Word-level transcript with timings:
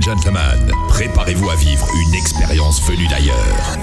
gentlemen, 0.00 0.70
préparez-vous 0.88 1.50
à 1.50 1.56
vivre 1.56 1.86
une 2.06 2.14
expérience 2.14 2.80
venue 2.82 3.06
d'ailleurs. 3.08 3.76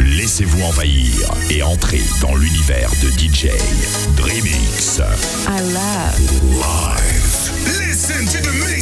Laissez-vous 0.00 0.62
envahir 0.62 1.12
et 1.50 1.62
entrez 1.62 2.02
dans 2.20 2.34
l'univers 2.36 2.90
de 3.02 3.08
DJ 3.08 3.50
Dreamix. 4.16 5.00
I 5.48 5.60
love. 5.72 6.18
Live. 6.52 7.52
Listen 7.66 8.24
to 8.26 8.38
the 8.40 8.52
mix. 8.64 8.81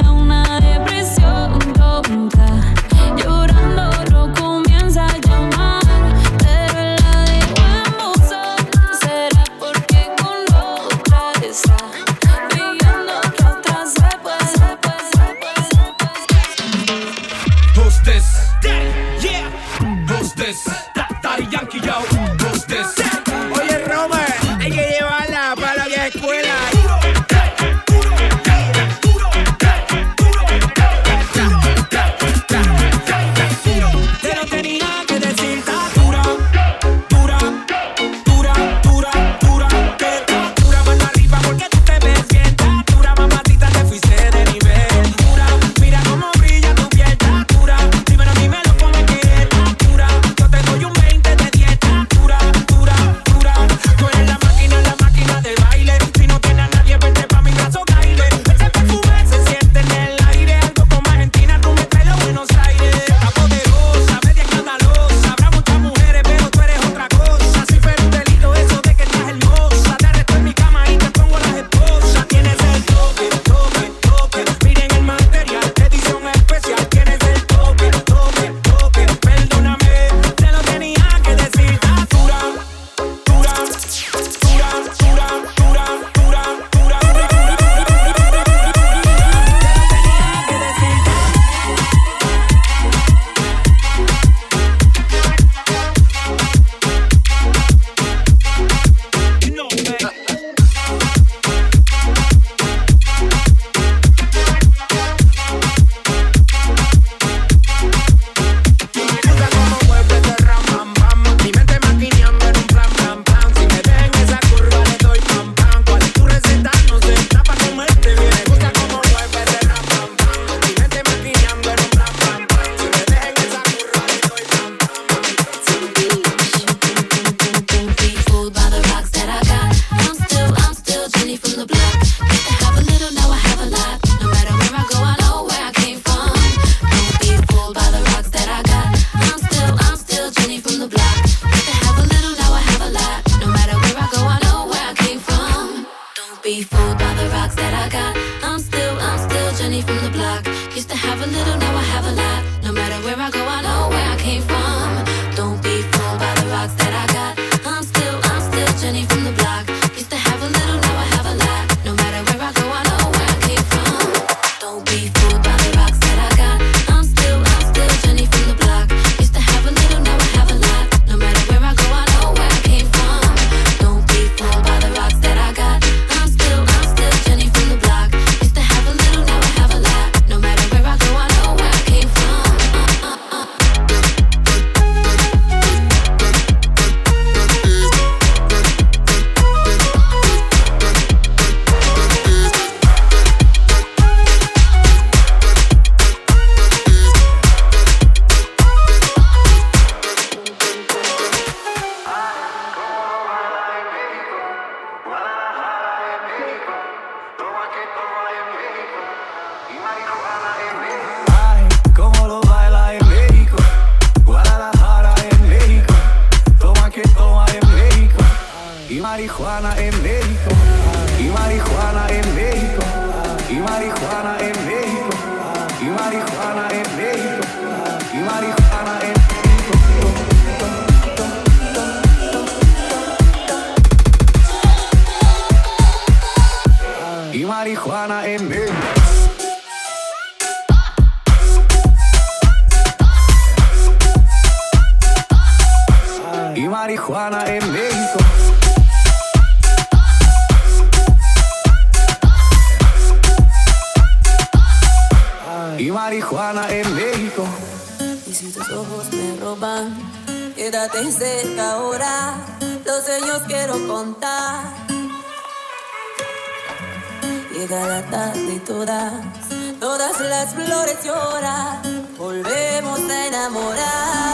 las 270.41 270.55
flores 270.55 270.97
lloran. 271.03 272.07
Volvemos 272.17 272.99
a 272.99 273.27
enamorarnos. 273.27 274.30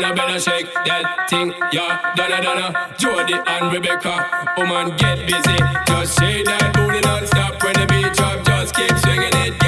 you 0.09 0.15
better 0.15 0.41
shake 0.41 0.73
that 0.87 1.29
thing, 1.29 1.53
yeah. 1.73 2.15
Donna, 2.17 2.43
Donna, 2.43 2.95
Jody 2.99 3.35
and 3.35 3.73
Rebecca. 3.73 4.55
Woman, 4.57 4.93
oh, 4.93 4.97
get 4.97 5.19
busy. 5.27 5.59
Just 5.87 6.19
shake 6.19 6.47
that 6.47 6.73
booty 6.75 7.01
non-stop 7.01 7.63
when 7.63 7.75
the 7.75 7.87
beat 7.87 8.13
drop. 8.15 8.45
Just 8.45 8.75
keep 8.75 8.97
swinging 8.99 9.35
it. 9.35 9.68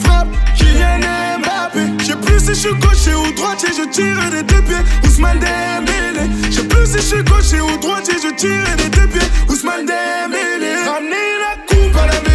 frappe. 0.00 0.28
Kylian 0.56 1.00
Mbappé. 1.38 2.04
J'ai 2.04 2.16
plus 2.16 2.40
si 2.40 2.48
je 2.48 2.52
suis 2.54 2.74
gaucher 2.74 3.14
ou 3.14 3.32
droitier, 3.34 3.70
je 3.76 3.88
tire 3.88 4.30
des 4.30 4.42
deux 4.42 4.62
pieds. 4.62 4.84
Ousmane 5.04 5.38
Dembélé. 5.38 6.30
J'ai 6.50 6.64
plus 6.64 6.86
si 6.86 6.98
je 6.98 7.00
suis 7.00 7.22
gaucher 7.24 7.60
ou 7.60 7.76
droitier, 7.78 8.14
je 8.22 8.34
tire 8.34 8.76
des 8.76 8.88
deux 8.88 9.06
pieds. 9.08 9.28
Ousmane 9.48 9.86
Dembélé. 9.86 10.74
Ramenez 10.86 11.32
la 11.44 11.56
coupe 11.66 11.96
à 11.96 12.06
la 12.06 12.12
maison. 12.12 12.31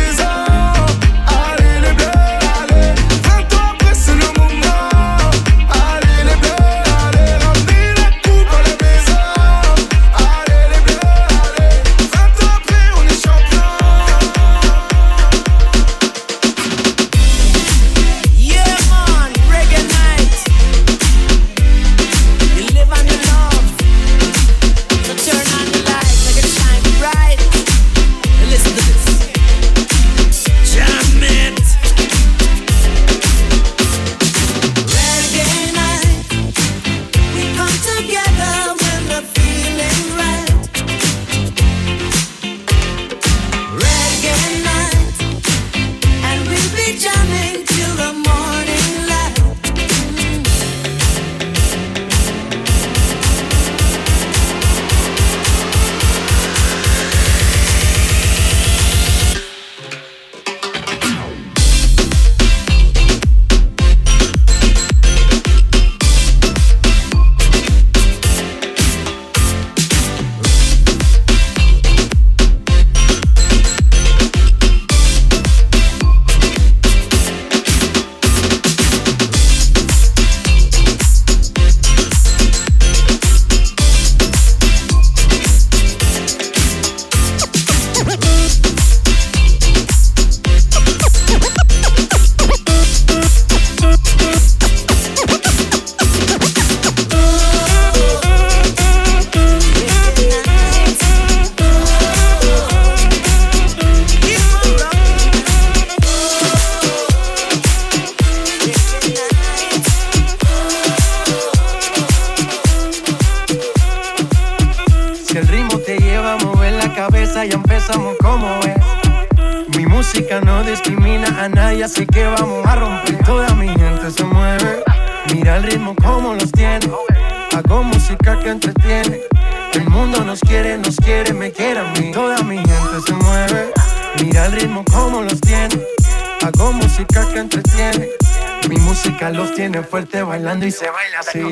Bailando 140.47 140.65
y 140.65 140.71
se 140.71 140.89
baila 140.89 141.19
así. 141.19 141.51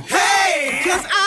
Hey! 0.00 0.80
Cause 0.84 1.06
I 1.08 1.23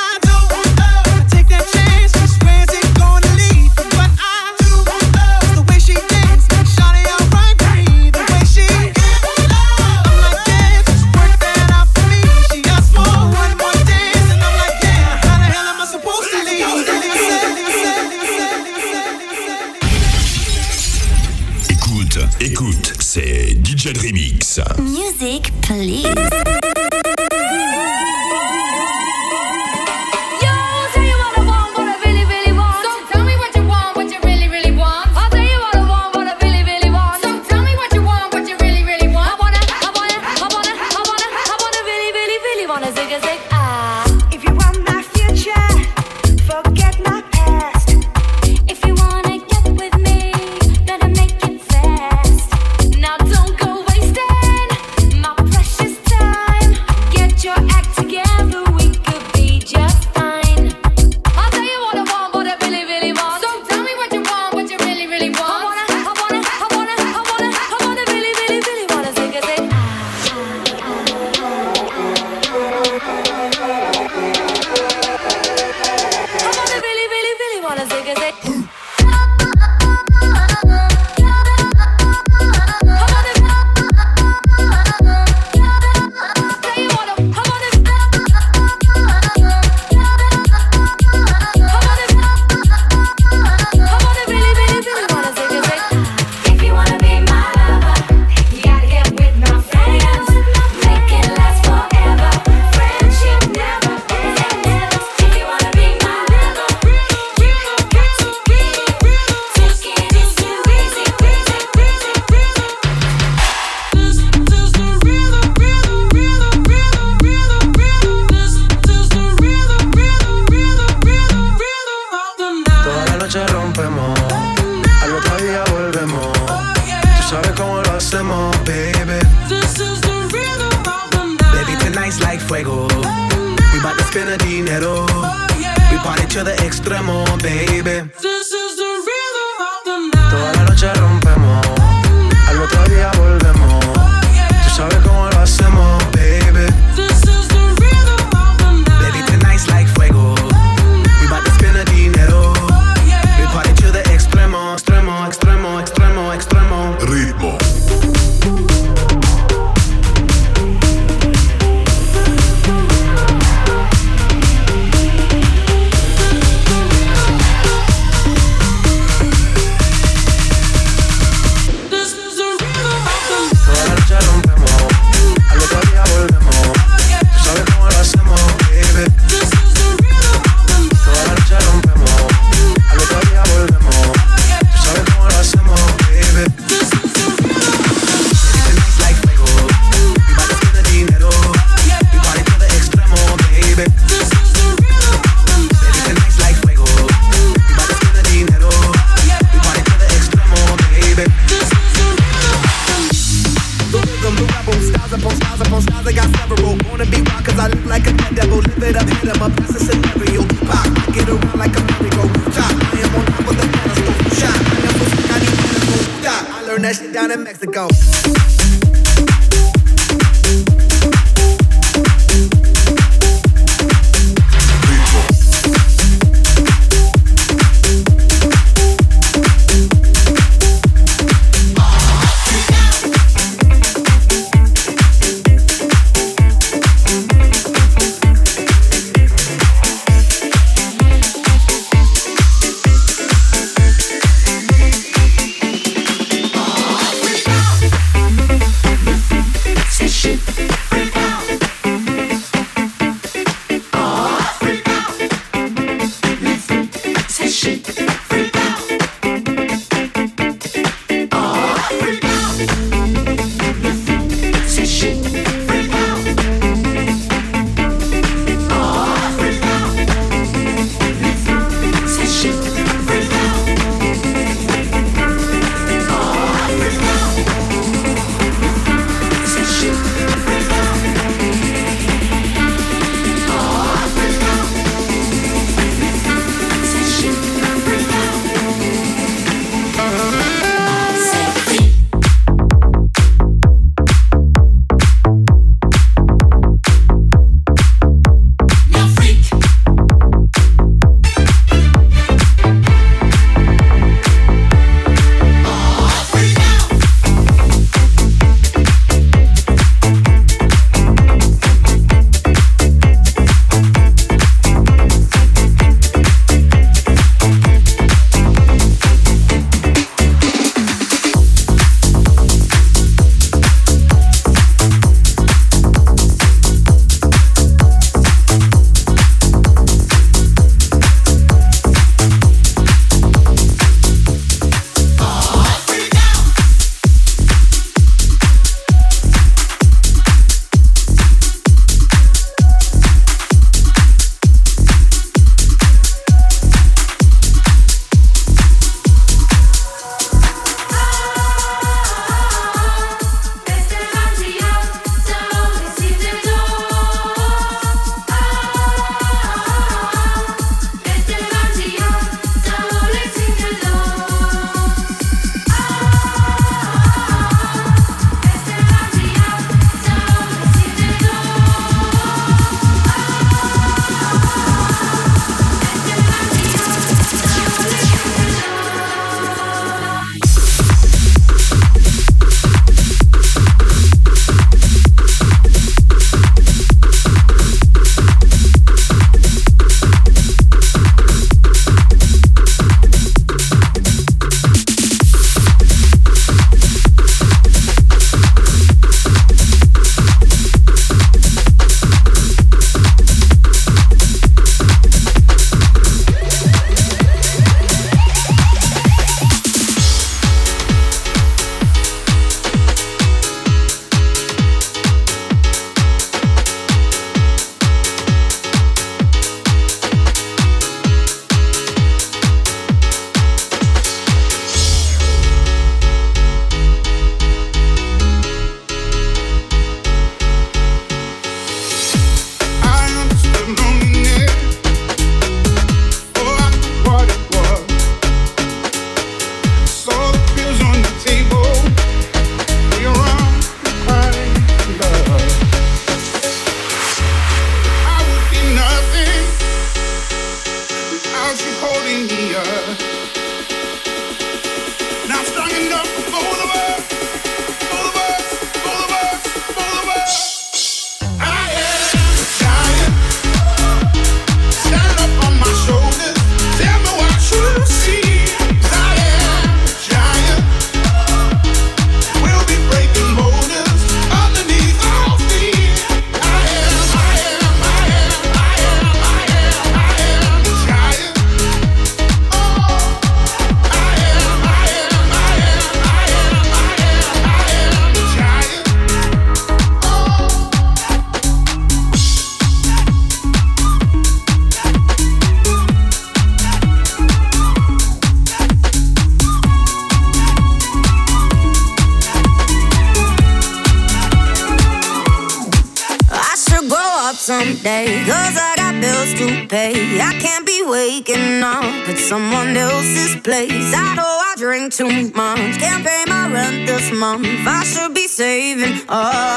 too 514.98 515.30
much. 515.36 515.78
Can't 515.78 516.04
pay 516.04 516.24
my 516.28 516.52
rent 516.52 516.88
this 516.88 517.12
month. 517.12 517.46
I 517.46 517.84
should 517.84 518.16
be 518.16 518.28
saving 518.28 519.06
up. 519.08 519.57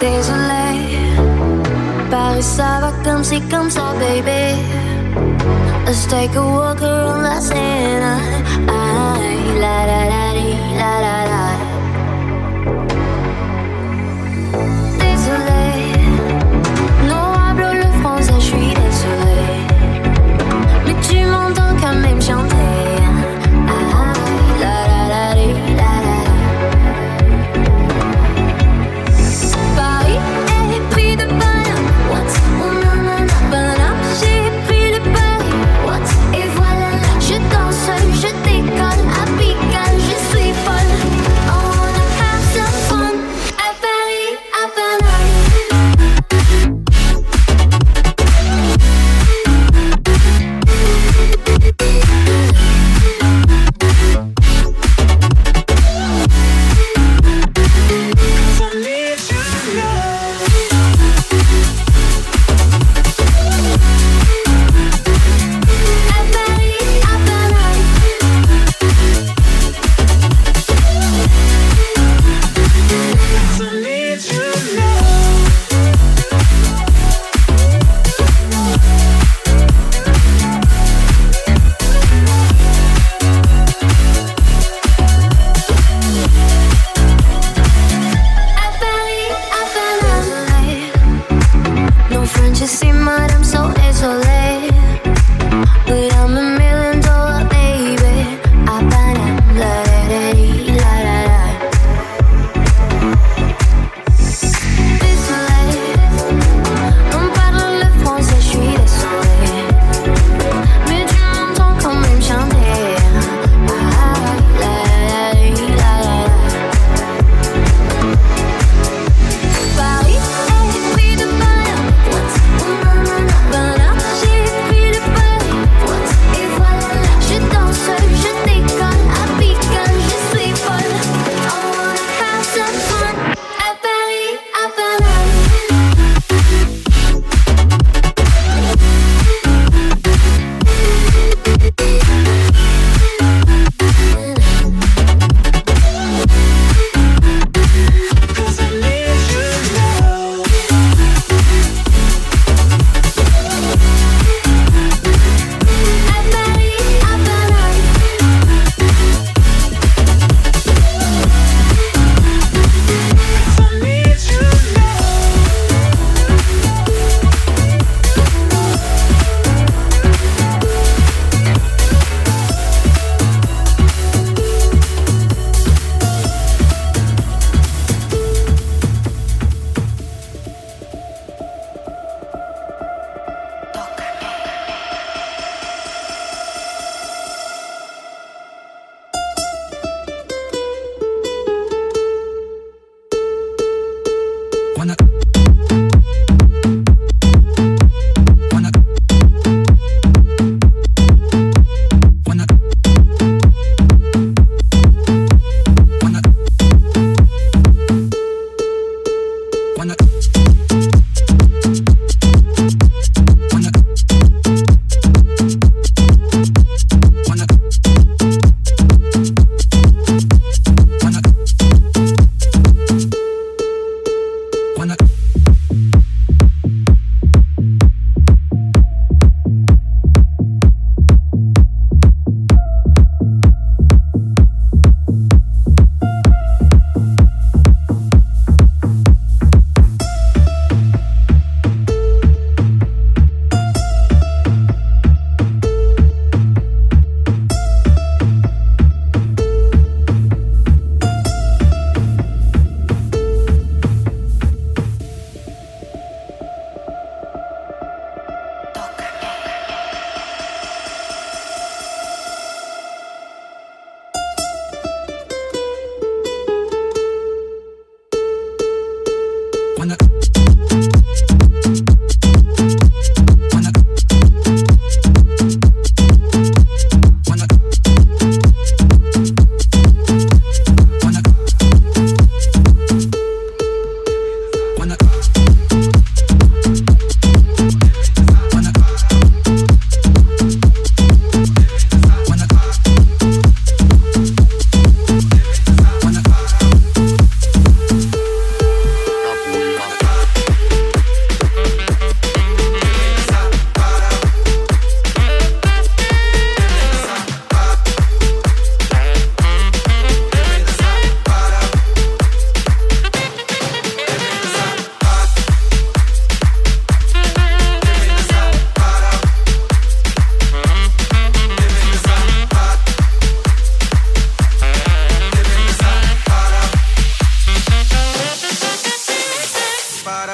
Désolé, 0.00 0.98
Paris 2.10 2.42
ça 2.42 2.80
va 2.80 2.92
comme 3.04 3.24
c'est 3.24 3.40
comme 3.48 3.70
ça, 3.70 3.94
baby. 3.98 4.60
Let's 5.86 6.06
take 6.06 6.34
a 6.36 6.42
walk 6.42 6.82
around 6.82 7.22
la 7.22 7.40
scène. 7.40 8.02
Ah, 8.02 8.18
ah, 8.68 8.72
ah, 8.72 9.18
la 9.60 9.86
la 9.86 10.00
la 10.10 10.32
la 10.78 11.00
la. 11.00 11.23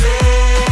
say 0.00 0.67